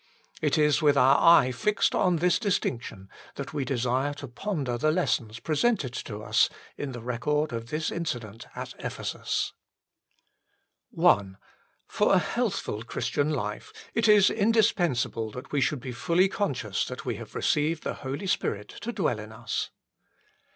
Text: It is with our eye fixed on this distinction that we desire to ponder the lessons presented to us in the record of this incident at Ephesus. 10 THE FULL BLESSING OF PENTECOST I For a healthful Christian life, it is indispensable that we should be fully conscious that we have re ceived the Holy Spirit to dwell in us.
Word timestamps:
It 0.41 0.57
is 0.57 0.81
with 0.81 0.97
our 0.97 1.19
eye 1.21 1.51
fixed 1.51 1.93
on 1.93 2.15
this 2.15 2.39
distinction 2.39 3.07
that 3.35 3.53
we 3.53 3.63
desire 3.63 4.15
to 4.15 4.27
ponder 4.27 4.75
the 4.75 4.89
lessons 4.89 5.39
presented 5.39 5.93
to 5.93 6.23
us 6.23 6.49
in 6.75 6.91
the 6.93 7.01
record 7.03 7.53
of 7.53 7.69
this 7.69 7.91
incident 7.91 8.47
at 8.55 8.73
Ephesus. 8.79 9.53
10 10.89 10.95
THE 10.95 10.95
FULL 10.95 11.03
BLESSING 11.03 11.03
OF 11.03 11.17
PENTECOST 11.17 11.39
I 11.87 11.97
For 11.97 12.13
a 12.15 12.17
healthful 12.17 12.81
Christian 12.81 13.29
life, 13.29 13.71
it 13.93 14.07
is 14.07 14.31
indispensable 14.31 15.29
that 15.33 15.51
we 15.51 15.61
should 15.61 15.79
be 15.81 15.91
fully 15.91 16.27
conscious 16.27 16.83
that 16.85 17.05
we 17.05 17.17
have 17.17 17.35
re 17.35 17.41
ceived 17.43 17.81
the 17.81 17.93
Holy 17.93 18.25
Spirit 18.25 18.69
to 18.69 18.91
dwell 18.91 19.19
in 19.19 19.31
us. 19.31 19.69